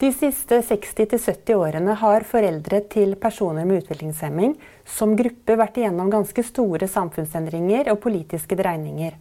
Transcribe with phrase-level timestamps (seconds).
[0.00, 4.54] De siste 60-70 årene har foreldre til personer med utviklingshemming
[4.88, 9.12] som gruppe vært igjennom ganske store samfunnsendringer og politiske dreininger,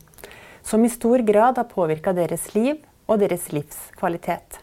[0.63, 2.77] som i stor grad har påvirka deres liv
[3.11, 4.61] og deres livskvalitet.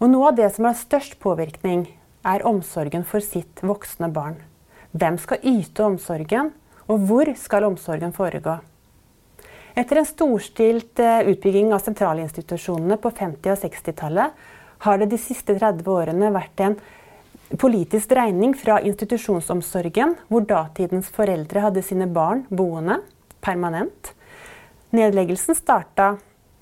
[0.00, 1.82] Og noe av det som har størst påvirkning,
[2.24, 4.38] er omsorgen for sitt voksne barn.
[4.96, 6.54] Hvem skal yte omsorgen,
[6.88, 8.56] og hvor skal omsorgen foregå?
[9.76, 14.40] Etter en storstilt eh, utbygging av sentralinstitusjonene på 50- og 60-tallet
[14.84, 16.76] har det de siste 30 årene vært en
[17.60, 23.00] politisk dreining fra institusjonsomsorgen, hvor datidens foreldre hadde sine barn boende
[23.42, 24.12] permanent.
[24.94, 26.14] Nedleggelsen starta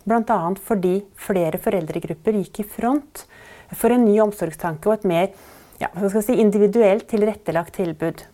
[0.08, 0.38] bl.a.
[0.64, 3.24] fordi flere foreldregrupper gikk i front
[3.77, 5.30] for en ny omsorgstanke og et mer
[5.78, 8.24] ja, si, individuelt tilrettelagt tilbud.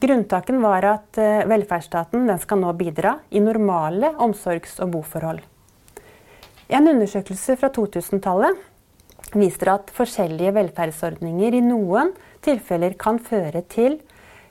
[0.00, 5.42] Grunntaken var at uh, velferdsstaten skal nå bidra i normale omsorgs- og boforhold.
[6.70, 8.69] En undersøkelse fra 2000-tallet
[9.36, 12.14] viser at forskjellige velferdsordninger i noen
[12.44, 13.98] tilfeller kan føre til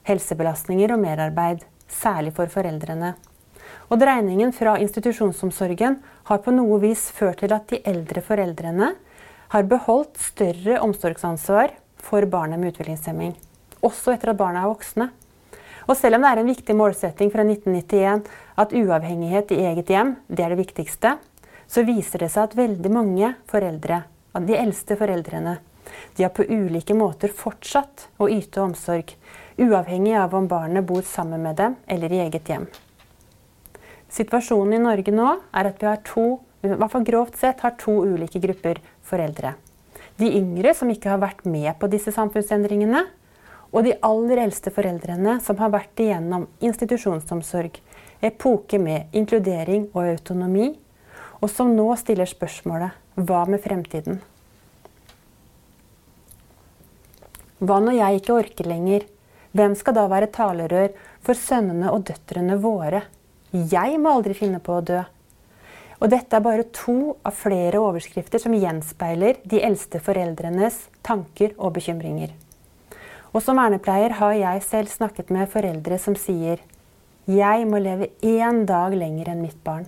[0.08, 3.16] helsebelastninger og merarbeid, særlig for foreldrene.
[3.90, 8.92] Og Dreiningen fra institusjonsomsorgen har på noe vis ført til at de eldre foreldrene
[9.50, 13.34] har beholdt større omsorgsansvar for barnet med utviklingshemming,
[13.82, 15.10] også etter at barna er voksne.
[15.90, 18.30] Og selv om det er en viktig målsetting fra 1991
[18.62, 21.16] at uavhengighet i eget hjem det er det viktigste,
[21.70, 25.58] så viser det seg at veldig mange foreldre av de eldste foreldrene.
[26.16, 29.16] De har på ulike måter fortsatt å yte omsorg,
[29.58, 32.68] uavhengig av om barnet bor sammen med dem eller i eget hjem.
[34.10, 37.78] Situasjonen i Norge nå er at vi har to, i hvert fall grovt sett, har
[37.82, 39.54] to ulike grupper foreldre.
[40.20, 43.06] De yngre som ikke har vært med på disse samfunnsendringene,
[43.70, 47.78] og de aller eldste foreldrene som har vært igjennom institusjonsomsorg,
[48.26, 50.74] epoke med inkludering og autonomi,
[51.40, 54.20] og som nå stiller spørsmålet hva med fremtiden?
[57.60, 59.06] Hva når jeg ikke orker lenger?
[59.52, 60.94] Hvem skal da være talerør
[61.26, 63.02] for sønnene og døtrene våre?
[63.52, 65.02] Jeg må aldri finne på å dø.
[66.00, 71.74] Og dette er bare to av flere overskrifter som gjenspeiler de eldste foreldrenes tanker og
[71.76, 72.32] bekymringer.
[73.34, 76.64] Og som vernepleier har jeg selv snakket med foreldre som sier
[77.30, 79.86] jeg må leve én dag lenger enn mitt barn.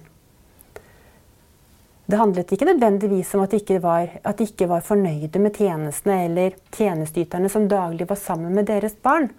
[2.06, 6.18] Det handlet ikke nødvendigvis om at de ikke var, de ikke var fornøyde med tjenestene
[6.26, 9.30] eller tjenesteyterne som daglig var sammen med deres barn.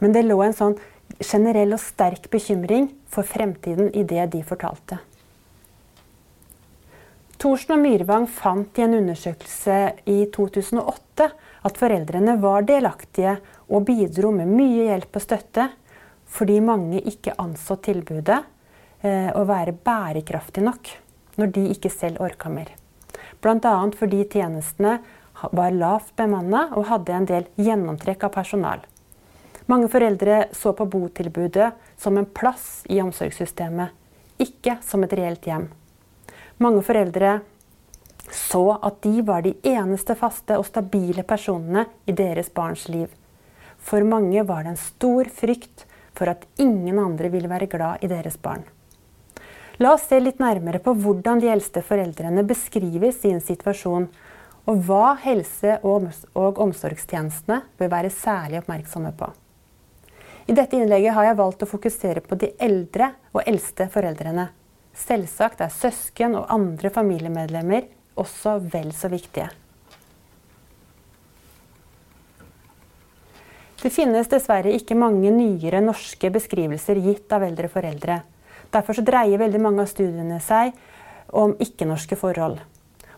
[0.00, 0.76] Men det lå en sånn
[1.22, 4.98] generell og sterk bekymring for fremtiden i det de fortalte.
[7.42, 11.28] Thorsen og Myrvang fant i en undersøkelse i 2008
[11.66, 13.36] at foreldrene var delaktige
[13.72, 15.68] og bidro med mye hjelp og støtte,
[16.32, 18.38] fordi mange ikke anså tilbudet
[19.02, 20.92] eh, å være bærekraftig nok
[21.42, 22.70] når de ikke selv orka mer.
[23.42, 23.74] Bl.a.
[23.98, 25.00] fordi tjenestene
[25.50, 28.84] var lavt bemanna og hadde en del gjennomtrekk av personal.
[29.66, 33.90] Mange foreldre så på botilbudet som en plass i omsorgssystemet,
[34.42, 35.68] ikke som et reelt hjem.
[36.62, 37.40] Mange foreldre
[38.32, 43.08] så at de var de eneste faste og stabile personene i deres barns liv.
[43.82, 48.10] For mange var det en stor frykt for at ingen andre ville være glad i
[48.10, 48.62] deres barn.
[49.80, 54.08] La oss se litt nærmere på hvordan de eldste foreldrene beskriver sin situasjon,
[54.68, 59.30] og hva helse- og omsorgstjenestene bør være særlig oppmerksomme på.
[60.46, 64.48] I dette innlegget har jeg valgt å fokusere på de eldre og eldste foreldrene.
[64.92, 69.48] Selvsagt er søsken og andre familiemedlemmer også vel så viktige.
[73.82, 78.20] Det finnes dessverre ikke mange nyere norske beskrivelser gitt av eldre foreldre.
[78.72, 80.72] Derfor dreier veldig mange av studiene seg
[81.32, 82.58] om ikke-norske forhold.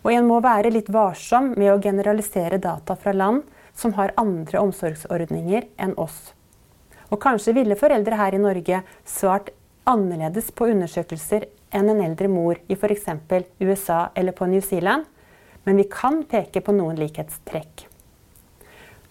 [0.05, 3.43] Og en må være litt varsom med å generalisere data fra land
[3.75, 6.33] som har andre omsorgsordninger enn oss.
[7.09, 9.51] Og kanskje ville foreldre her i Norge svart
[9.85, 13.09] annerledes på undersøkelser enn en eldre mor i f.eks.
[13.59, 15.05] USA eller på New Zealand,
[15.63, 17.87] men vi kan peke på noen likhetstrekk.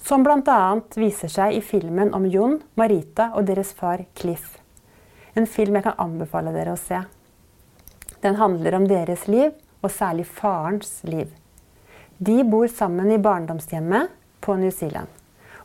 [0.05, 0.81] Som bl.a.
[0.97, 4.64] viser seg i filmen om Jon, Marita og deres far Cliff.
[5.35, 7.01] En film jeg kan anbefale dere å se.
[8.23, 9.53] Den handler om deres liv,
[9.85, 11.29] og særlig farens liv.
[12.17, 15.11] De bor sammen i barndomshjemmet på New Zealand.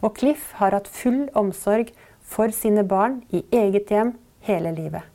[0.04, 4.14] Og Cliff har hatt full omsorg for sine barn i eget hjem
[4.48, 5.06] hele livet.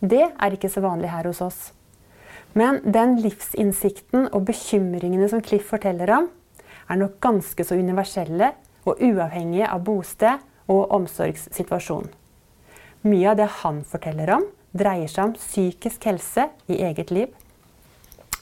[0.00, 1.60] Det er ikke så vanlig her hos oss.
[2.58, 6.30] Men den livsinnsikten og bekymringene som Cliff forteller om,
[6.90, 8.50] er nok ganske så universelle
[8.82, 12.08] og uavhengige av bosted og omsorgssituasjon.
[13.02, 14.44] Mye av det han forteller om,
[14.76, 17.32] dreier seg om psykisk helse i eget liv.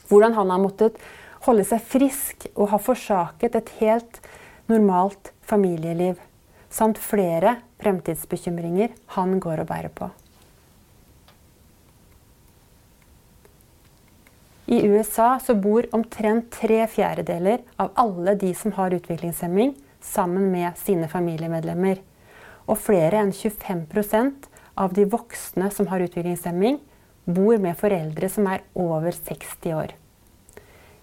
[0.09, 0.99] Hvordan han har måttet
[1.45, 4.19] holde seg frisk og har forsaket et helt
[4.69, 6.17] normalt familieliv,
[6.69, 10.09] samt flere fremtidsbekymringer han går og bærer på.
[14.69, 20.77] I USA så bor omtrent tre fjerdedeler av alle de som har utviklingshemming, sammen med
[20.77, 21.97] sine familiemedlemmer.
[22.69, 23.87] Og flere enn 25
[24.79, 26.79] av de voksne som har utviklingshemming,
[27.29, 29.93] bor med foreldre som er over 60 år.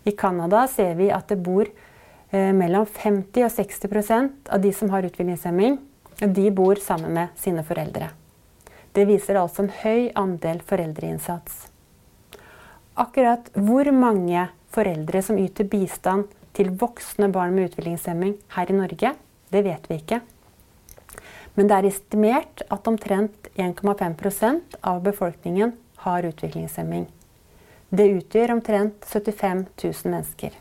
[0.06, 4.90] I Canada ser vi at det bor eh, mellom 50 og 60% av de som
[4.94, 5.78] har utviklingshemming,
[6.16, 8.08] de bor sammen med sine foreldre.
[8.96, 11.66] Det viser altså en høy andel foreldreinnsats.
[12.96, 19.12] Akkurat hvor mange foreldre som yter bistand til voksne barn med utviklingshemming her i Norge,
[19.52, 20.22] det vet vi ikke.
[21.56, 25.72] Men det er estimert at omtrent 1,5% av befolkningen
[26.04, 27.06] har utviklingshemming.
[27.88, 30.56] Det utgjør omtrent 75 000 mennesker.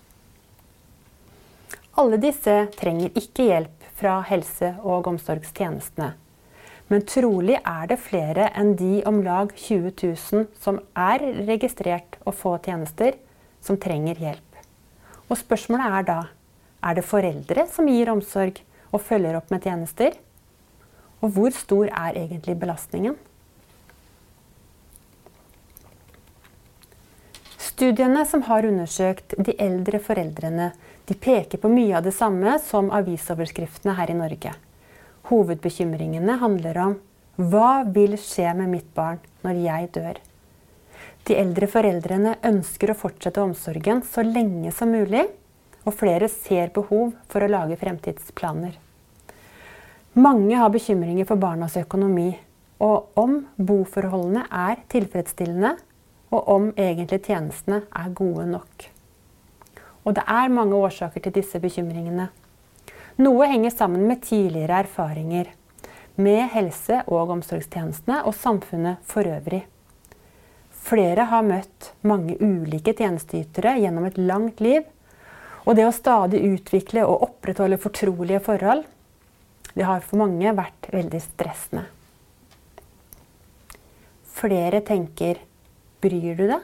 [2.00, 6.14] Alle disse trenger ikke hjelp fra helse- og omsorgstjenestene.
[6.92, 12.36] Men trolig er det flere enn de om lag 20 000 som er registrert og
[12.38, 13.16] få tjenester,
[13.64, 14.60] som trenger hjelp.
[15.32, 16.20] Og spørsmålet er da
[16.86, 18.62] er det foreldre som gir omsorg
[18.94, 20.14] og følger opp med tjenester?
[21.24, 23.16] Og hvor stor er egentlig belastningen?
[27.76, 30.70] Studiene som har undersøkt de eldre foreldrene,
[31.06, 34.54] de peker på mye av det samme som avisoverskriftene her i Norge.
[35.28, 36.96] Hovedbekymringene handler om
[37.36, 40.22] hva vil skje med mitt barn når jeg dør?
[41.28, 45.26] De eldre foreldrene ønsker å fortsette omsorgen så lenge som mulig,
[45.84, 48.85] og flere ser behov for å lage fremtidsplaner.
[50.16, 52.30] Mange har bekymringer for barnas økonomi,
[52.80, 55.74] og om boforholdene er tilfredsstillende,
[56.32, 58.86] og om egentlig tjenestene er gode nok.
[60.08, 62.30] Og det er mange årsaker til disse bekymringene.
[63.20, 65.52] Noe henger sammen med tidligere erfaringer
[66.16, 69.66] med helse- og omsorgstjenestene og samfunnet for øvrig.
[70.72, 74.88] Flere har møtt mange ulike tjenesteytere gjennom et langt liv.
[75.66, 78.86] Og det å stadig utvikle og opprettholde fortrolige forhold,
[79.75, 81.86] det har for mange vært veldig stressende.
[84.36, 85.42] Flere tenker
[86.04, 86.63] bryr du deg?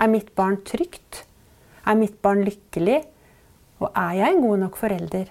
[0.00, 1.24] Er mitt barn trygt?
[1.84, 3.02] Er mitt barn lykkelig?
[3.80, 5.28] Og er jeg en god nok forelder?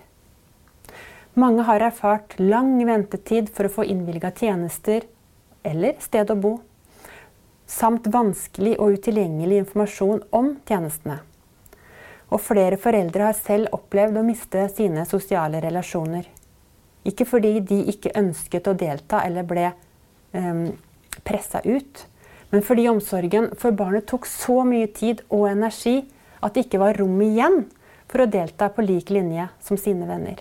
[1.33, 5.07] Mange har erfart lang ventetid for å få innvilga tjenester
[5.65, 6.51] eller sted å bo,
[7.65, 11.21] samt vanskelig og utilgjengelig informasjon om tjenestene.
[12.29, 16.27] Og flere foreldre har selv opplevd å miste sine sosiale relasjoner.
[17.07, 20.65] Ikke fordi de ikke ønsket å delta eller ble um, ehm,
[21.27, 22.05] pressa ut,
[22.53, 26.03] men fordi omsorgen for barnet tok så mye tid og energi
[26.43, 27.63] at det ikke var rom igjen
[28.11, 30.37] for å delta på lik linje som sine venner.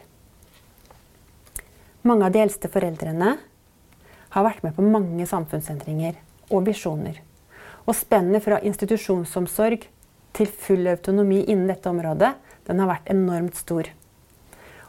[2.03, 3.37] Mange av de eldste foreldrene
[4.35, 6.19] har vært med på mange samfunnsendringer
[6.51, 7.21] og visjoner.
[7.87, 9.87] Og spennet fra institusjonsomsorg
[10.37, 12.33] til full autonomi innen dette området,
[12.67, 13.89] den har vært enormt stor.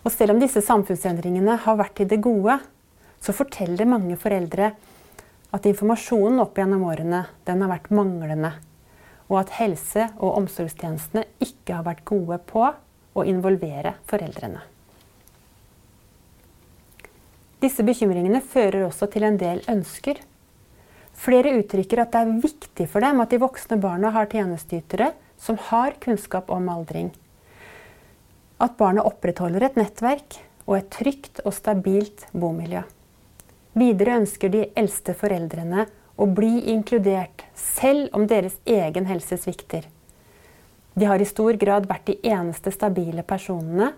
[0.04, 2.58] Og selv om disse samfunnsendringene har vært til det gode,
[3.24, 4.74] så forteller mange foreldre
[5.54, 8.52] at informasjonen opp gjennom årene den har vært manglende.
[9.32, 14.60] Og at helse- og omsorgstjenestene ikke har vært gode på å involvere foreldrene.
[17.64, 20.18] Disse bekymringene fører også til en del ønsker.
[21.16, 25.56] Flere uttrykker at det er viktig for dem at de voksne barna har tjenesteytere som
[25.69, 27.14] har kunnskap om aldring.
[28.64, 30.38] At barnet opprettholder et nettverk
[30.70, 32.84] og et trygt og stabilt bomiljø.
[33.76, 39.90] Videre ønsker de eldste foreldrene å bli inkludert, selv om deres egen helse svikter.
[40.94, 43.92] De har i stor grad vært de eneste stabile personene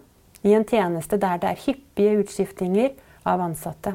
[0.48, 2.94] i en tjeneste der det er hyppige utskiftinger
[3.28, 3.94] av ansatte.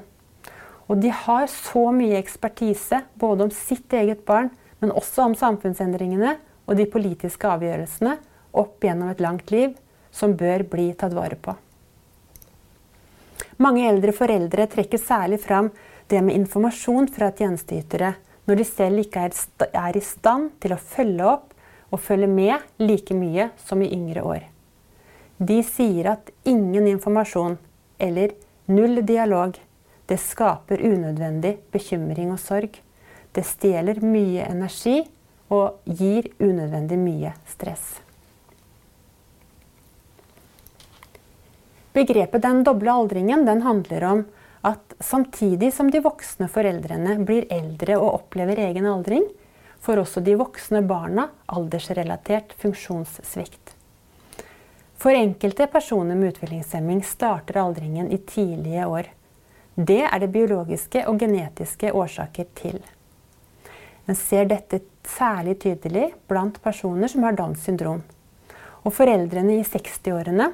[0.90, 6.36] Og de har så mye ekspertise både om sitt eget barn, men også om samfunnsendringene
[6.66, 8.18] og de politiske avgjørelsene
[8.60, 9.74] opp gjennom et langt liv
[10.12, 11.54] som bør bli tatt vare på.
[13.60, 15.70] Mange eldre foreldre trekker særlig fram
[16.10, 18.14] det med informasjon fra tjenesteytere
[18.48, 19.26] når de selv ikke
[19.68, 21.52] er i stand til å følge opp
[21.90, 24.46] og følge med like mye som i yngre år.
[25.38, 27.58] De sier at ingen informasjon
[27.98, 28.34] eller
[28.70, 29.56] Null dialog.
[30.06, 32.76] Det skaper unødvendig bekymring og sorg.
[33.34, 35.00] Det stjeler mye energi
[35.50, 37.98] og gir unødvendig mye stress.
[41.92, 44.24] Begrepet 'den doble aldringen' den handler om
[44.62, 49.24] at samtidig som de voksne foreldrene blir eldre og opplever egen aldring,
[49.80, 53.74] får også de voksne barna aldersrelatert funksjonssvikt.
[55.00, 59.08] For enkelte personer med utviklingshemming starter aldringen i tidlige år.
[59.74, 62.82] Det er det biologiske og genetiske årsaker til.
[64.04, 68.02] En ser dette særlig tydelig blant personer som har Downs syndrom.
[68.84, 70.50] Og foreldrene i 60-årene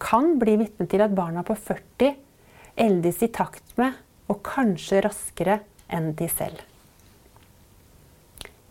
[0.00, 2.14] kan bli vitne til at barna på 40
[2.80, 3.92] eldes i takt med,
[4.30, 5.58] og kanskje raskere
[5.90, 6.60] enn de selv.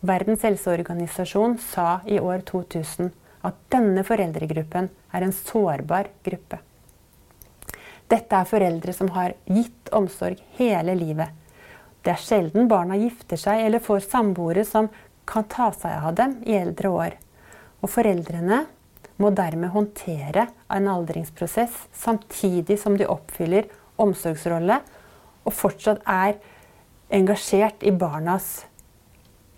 [0.00, 3.10] Verdens helseorganisasjon sa i år 2000
[3.44, 6.60] at denne foreldregruppen er en sårbar gruppe.
[8.10, 11.28] Dette er foreldre som har gitt omsorg hele livet.
[12.00, 14.88] Det er sjelden barna gifter seg eller får samboere som
[15.28, 17.16] kan ta seg av dem i eldre år.
[17.84, 18.64] Og foreldrene
[19.20, 23.68] må dermed håndtere en aldringsprosess samtidig som de oppfyller
[24.00, 24.80] omsorgsrolle
[25.44, 26.38] og fortsatt er
[27.12, 28.50] engasjert i barnas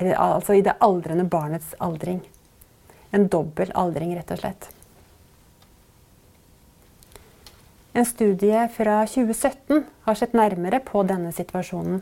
[0.03, 2.23] Altså i det aldrende barnets aldring.
[3.15, 4.65] En dobbel aldring, rett og slett.
[7.93, 12.01] En studie fra 2017 har sett nærmere på denne situasjonen.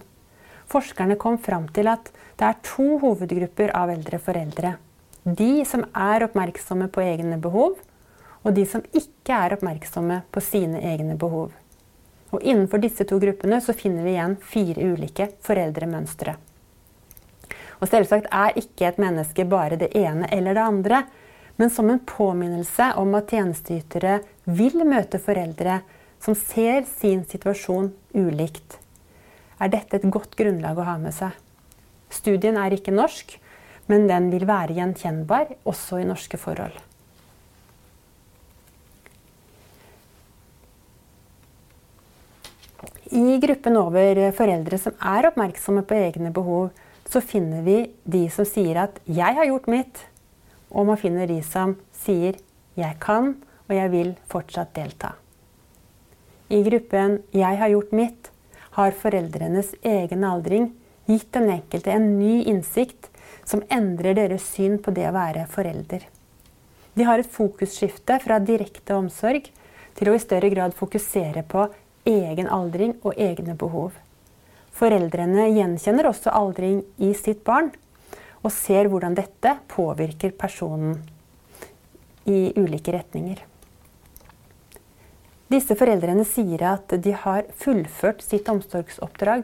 [0.71, 4.77] Forskerne kom fram til at det er to hovedgrupper av eldre foreldre.
[5.25, 7.77] De som er oppmerksomme på egne behov,
[8.41, 11.51] og de som ikke er oppmerksomme på sine egne behov.
[12.31, 16.37] Og innenfor disse to gruppene så finner vi igjen fire ulike foreldremønstre.
[17.81, 21.03] Og selvsagt er ikke et menneske bare det ene eller det andre,
[21.61, 25.81] men som en påminnelse om at tjenesteytere vil møte foreldre
[26.21, 28.79] som ser sin situasjon ulikt,
[29.61, 31.35] er dette et godt grunnlag å ha med seg.
[32.13, 33.37] Studien er ikke norsk,
[33.91, 36.77] men den vil være gjenkjennbar også i norske forhold.
[43.11, 46.69] I gruppen over foreldre som er oppmerksomme på egne behov,
[47.11, 50.07] så finner vi de som sier at 'jeg har gjort mitt',
[50.71, 52.39] og man finner de som sier
[52.77, 53.35] 'jeg kan,
[53.69, 55.15] og jeg vil fortsatt delta'.
[56.51, 58.31] I gruppen 'jeg har gjort mitt'
[58.71, 60.73] har foreldrenes egen aldring
[61.09, 63.10] gitt den enkelte en ny innsikt
[63.51, 66.07] som endrer deres syn på det å være forelder.
[66.95, 69.51] De har et fokusskifte fra direkte omsorg
[69.99, 71.67] til å i større grad fokusere på
[72.09, 73.93] egen aldring og egne behov.
[74.77, 77.73] Foreldrene gjenkjenner også aldring i sitt barn,
[78.41, 80.95] og ser hvordan dette påvirker personen
[82.25, 83.43] i ulike retninger.
[85.51, 89.43] Disse foreldrene sier at de har fullført sitt omsorgsoppdrag,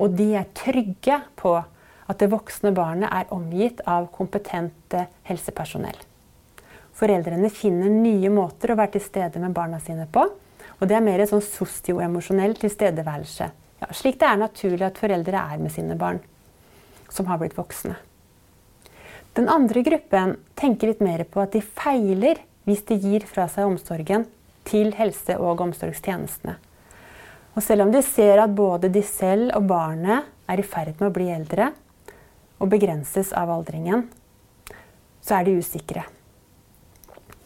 [0.00, 1.58] og de er trygge på
[2.12, 5.96] at det voksne barnet er omgitt av kompetente helsepersonell.
[6.92, 10.28] Foreldrene finner nye måter å være til stede med barna sine på,
[10.78, 13.48] og det er mer sånn sosio-emosjonell tilstedeværelse
[13.82, 16.20] ja, slik det er naturlig at foreldre er med sine barn
[17.12, 17.96] som har blitt voksne.
[19.36, 23.66] Den andre gruppen tenker litt mer på at de feiler hvis de gir fra seg
[23.66, 24.28] omsorgen
[24.68, 26.54] til helse- og omsorgstjenestene.
[27.52, 31.08] Og selv om de ser at både de selv og barnet er i ferd med
[31.10, 31.72] å bli eldre
[32.62, 34.06] og begrenses av aldringen,
[35.22, 36.04] så er de usikre.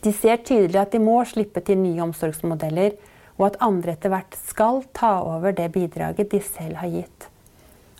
[0.04, 2.94] De ser tydelig at de må slippe til nye omsorgsmodeller
[3.36, 7.28] og at andre etter hvert skal ta over det bidraget de selv har gitt.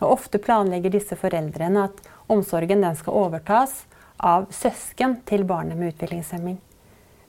[0.01, 3.79] Og ofte planlegger disse foreldrene at omsorgen skal overtas
[4.17, 6.61] av søsken til barnet med utviklingshemming.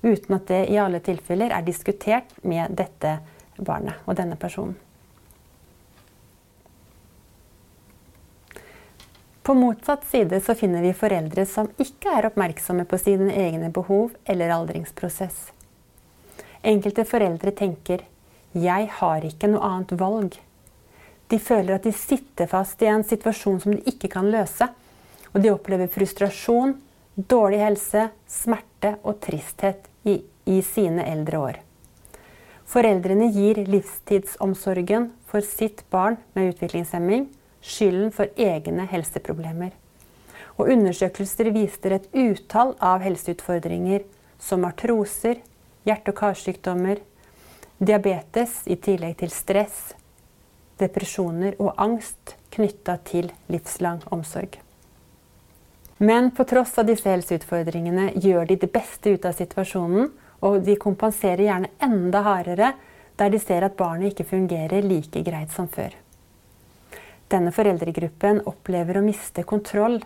[0.04, 3.18] Uten at det i alle tilfeller er diskutert med dette
[3.58, 4.76] barnet og denne personen.
[9.48, 14.10] På motsatt side så finner vi foreldre som ikke er oppmerksomme på sine egne behov
[14.28, 15.38] eller aldringsprosess.
[16.68, 18.04] Enkelte foreldre tenker
[18.52, 20.36] 'jeg har ikke noe annet valg'.
[21.30, 24.68] De føler at de sitter fast i en situasjon som de ikke kan løse.
[25.34, 26.76] Og de opplever frustrasjon,
[27.16, 31.56] dårlig helse, smerte og tristhet i, i sine eldre år.
[32.66, 37.30] Foreldrene gir livstidsomsorgen for sitt barn med utviklingshemming
[37.68, 39.74] skylden for egne helseproblemer.
[40.58, 44.06] Og undersøkelser viser et utall av helseutfordringer
[44.42, 45.42] som artroser,
[45.86, 47.02] hjerte- og karsykdommer,
[47.78, 49.92] diabetes i tillegg til stress,
[50.82, 54.58] depresjoner og angst knytta til livslang omsorg.
[55.98, 60.12] Men på tross av disse helseutfordringene gjør de det beste ut av situasjonen,
[60.46, 62.74] og de kompenserer gjerne enda hardere
[63.18, 65.96] der de ser at barnet ikke fungerer like greit som før.
[67.32, 70.00] Denne foreldregruppen opplever å miste kontroll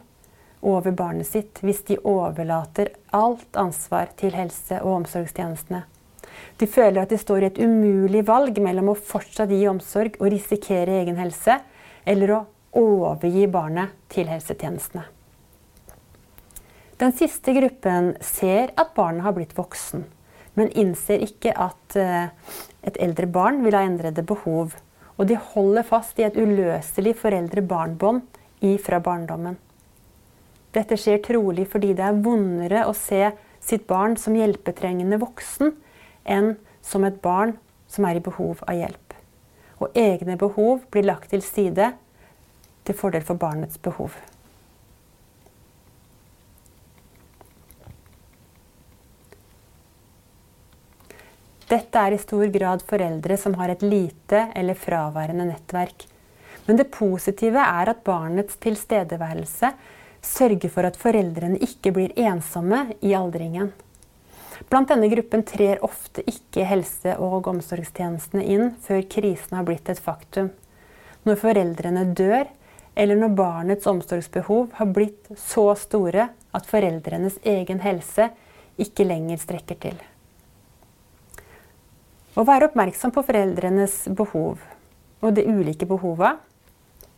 [0.62, 5.84] over barnet sitt hvis de overlater alt ansvar til helse- og omsorgstjenestene.
[6.58, 10.32] De føler at de står i et umulig valg mellom å fortsatt gi omsorg og
[10.34, 11.60] risikere egen helse,
[12.06, 12.42] eller å
[12.78, 15.04] overgi barnet til helsetjenestene.
[17.02, 20.06] Den siste gruppen ser at barnet har blitt voksen,
[20.58, 22.30] men innser ikke at eh,
[22.86, 24.76] et eldre barn vil ha endrede behov.
[25.22, 29.60] Og de holder fast i et uløselig foreldre-barn-bånd ifra barndommen.
[30.74, 33.28] Dette skjer trolig fordi det er vondere å se
[33.62, 35.76] sitt barn som hjelpetrengende voksen
[36.26, 37.54] enn som et barn
[37.92, 39.14] som er i behov av hjelp.
[39.78, 41.92] Og egne behov blir lagt til side
[42.88, 44.16] til fordel for barnets behov.
[51.72, 56.04] Dette er i stor grad foreldre som har et lite eller fraværende nettverk.
[56.66, 59.72] Men det positive er at barnets tilstedeværelse
[60.22, 63.72] sørger for at foreldrene ikke blir ensomme i aldringen.
[64.70, 70.04] Blant denne gruppen trer ofte ikke helse- og omsorgstjenestene inn før krisen har blitt et
[70.04, 70.52] faktum.
[71.24, 72.46] Når foreldrene dør,
[73.00, 78.28] eller når barnets omsorgsbehov har blitt så store at foreldrenes egen helse
[78.82, 80.11] ikke lenger strekker til.
[82.32, 84.62] Å være oppmerksom på foreldrenes behov
[85.22, 86.38] og de ulike behova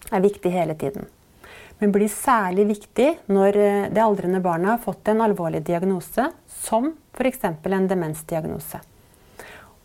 [0.09, 1.05] er viktig hele tiden.
[1.77, 6.91] Men blir særlig viktig når eh, det aldrende barnet har fått en alvorlig diagnose, som
[7.13, 7.45] f.eks.
[7.45, 8.81] en demensdiagnose.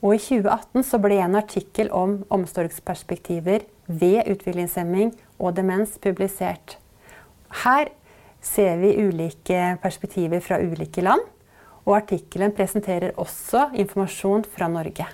[0.00, 6.76] Og I 2018 så ble en artikkel om omsorgsperspektiver ved utviklingshemming og demens publisert.
[7.64, 7.90] Her
[8.44, 11.25] ser vi ulike perspektiver fra ulike land,
[11.88, 15.07] og artikkelen presenterer også informasjon fra Norge.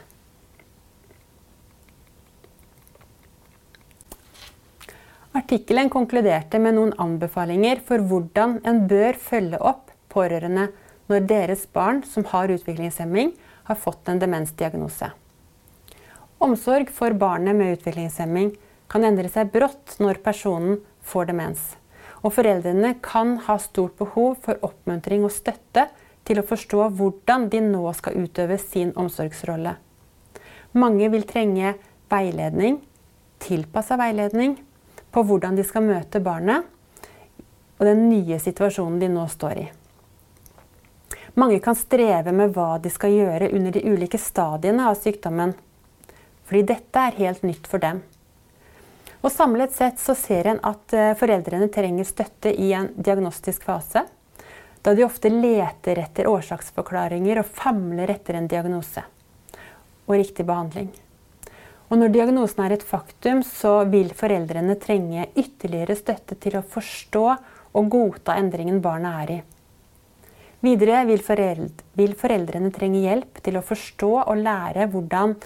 [5.34, 10.68] Artikkelen konkluderte med noen anbefalinger for hvordan en bør følge opp pårørende
[11.10, 13.32] når deres barn som har utviklingshemming,
[13.64, 15.08] har fått en demensdiagnose.
[16.42, 18.52] Omsorg for barnet med utviklingshemming
[18.90, 21.62] kan endre seg brått når personen får demens.
[22.24, 25.88] Og foreldrene kan ha stort behov for oppmuntring og støtte
[26.24, 29.76] til å forstå hvordan de nå skal utøve sin omsorgsrolle.
[30.74, 31.74] Mange vil trenge
[32.10, 32.80] veiledning,
[33.42, 34.56] tilpassa veiledning,
[35.14, 36.66] på hvordan de skal møte barnet
[37.78, 39.66] og den nye situasjonen de nå står i.
[41.38, 45.54] Mange kan streve med hva de skal gjøre under de ulike stadiene av sykdommen,
[46.46, 48.02] fordi dette er helt nytt for dem.
[49.24, 54.04] Og Samlet sett så ser en at eh, foreldrene trenger støtte i en diagnostisk fase,
[54.84, 59.04] da de ofte leter etter årsaksforklaringer og famler etter en diagnose
[60.04, 60.90] og riktig behandling.
[61.88, 67.24] Og når diagnosen er et faktum, så vil foreldrene trenge ytterligere støtte til å forstå
[67.74, 69.40] og godta endringen barnet er i.
[70.64, 75.36] Videre vil, foreldre, vil foreldrene trenge hjelp til å forstå og lære hvordan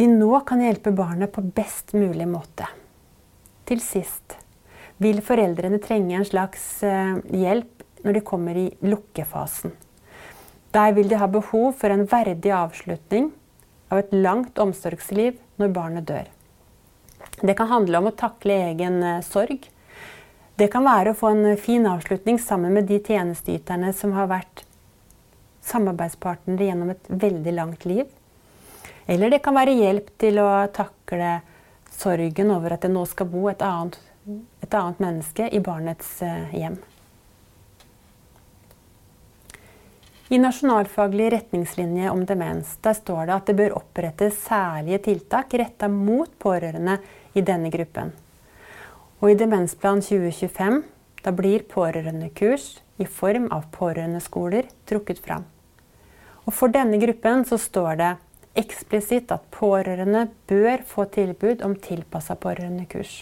[0.00, 2.68] de nå kan hjelpe barnet på best mulig måte.
[3.68, 4.36] Til sist
[5.02, 7.71] vil foreldrene trenge en slags eh, hjelp
[8.02, 9.72] når de kommer i lukkefasen.
[10.72, 13.30] Der vil de ha behov for en verdig avslutning
[13.92, 16.30] av et langt omsorgsliv når barnet dør.
[17.42, 19.68] Det kan handle om å takle egen eh, sorg.
[20.56, 24.64] Det kan være å få en fin avslutning sammen med de tjenesteyterne som har vært
[25.66, 28.06] samarbeidspartnere gjennom et veldig langt liv.
[29.06, 31.40] Eller det kan være hjelp til å takle
[31.92, 33.98] sorgen over at det nå skal bo et annet,
[34.62, 36.78] et annet menneske i barnets eh, hjem.
[40.32, 45.90] I Nasjonalfaglig retningslinje om demens der står det at det bør opprettes særlige tiltak retta
[45.92, 46.94] mot pårørende
[47.36, 48.14] i denne gruppen.
[49.20, 50.78] Og I Demensplan 2025
[51.26, 52.64] da blir pårørendekurs
[52.96, 55.44] i form av pårørendeskoler trukket fram.
[56.46, 58.10] Og For denne gruppen så står det
[58.64, 63.20] eksplisitt at pårørende bør få tilbud om tilpassa pårørendekurs.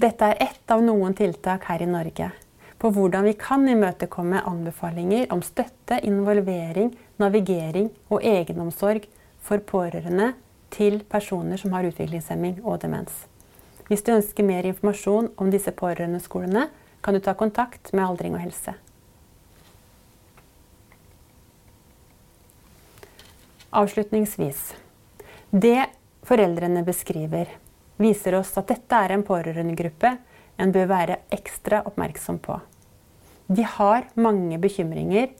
[0.00, 2.32] Dette er ett av noen tiltak her i Norge
[2.78, 9.06] på hvordan vi kan imøtekomme anbefalinger om støtte, involvering, navigering og egenomsorg
[9.40, 10.34] for pårørende
[10.74, 13.24] til personer som har utviklingshemming og demens.
[13.86, 16.66] Hvis du ønsker mer informasjon om disse pårørendeskolene,
[17.02, 18.74] kan du ta kontakt med Aldring og helse.
[23.76, 24.72] Avslutningsvis.
[25.50, 25.86] Det
[26.26, 27.46] foreldrene beskriver,
[28.02, 30.16] viser oss at dette er en pårørendegruppe
[30.58, 32.60] en bør være ekstra oppmerksom på.
[33.46, 35.30] De har mange bekymringer,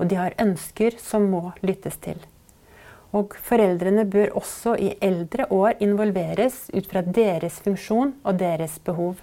[0.00, 2.20] og de har ønsker som må lyttes til.
[3.12, 9.18] Og foreldrene bør også i eldre år involveres ut fra deres funksjon og deres behov.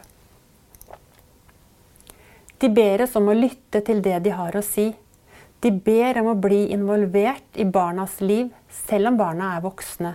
[2.57, 4.91] De ber oss om å lytte til det de har å si.
[5.61, 10.13] De ber om å bli involvert i barnas liv, selv om barna er voksne.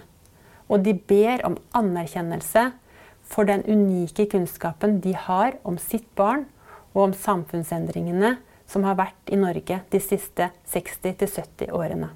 [0.70, 2.68] Og de ber om anerkjennelse
[3.24, 6.46] for den unike kunnskapen de har om sitt barn
[6.92, 8.36] og om samfunnsendringene
[8.68, 12.12] som har vært i Norge de siste 60-70 årene.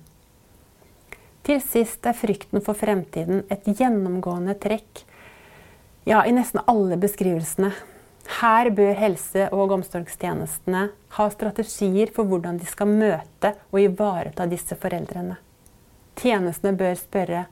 [1.46, 5.04] Til sist er frykten for fremtiden et gjennomgående trekk
[6.06, 7.70] ja, i nesten alle beskrivelsene.
[8.40, 10.88] Her bør helse- og omsorgstjenestene
[11.18, 15.38] ha strategier for hvordan de skal møte og ivareta disse foreldrene.
[16.18, 17.46] Tjenestene bør spørre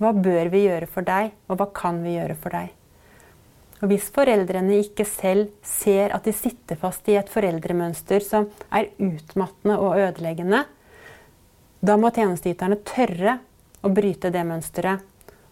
[0.00, 2.70] hva bør vi gjøre for deg, og hva kan vi gjøre for deg?
[3.80, 8.90] Og hvis foreldrene ikke selv ser at de sitter fast i et foreldremønster som er
[9.00, 10.66] utmattende og ødeleggende,
[11.80, 13.38] da må tjenesteyterne tørre
[13.80, 15.00] å bryte det mønsteret,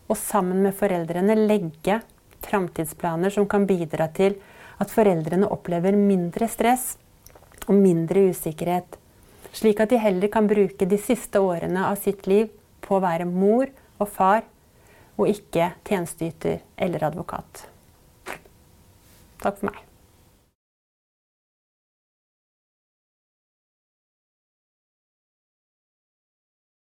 [0.08, 2.02] og sammen med foreldrene legge
[2.44, 4.36] framtidsplaner som kan bidra til
[4.78, 6.92] at foreldrene opplever mindre stress
[7.66, 8.98] og mindre usikkerhet,
[9.56, 12.52] slik at de heller kan bruke de siste årene av sitt liv
[12.84, 14.44] på å være mor og far,
[15.18, 17.66] og ikke tjenesteyter eller advokat.
[19.38, 19.88] Takk for meg.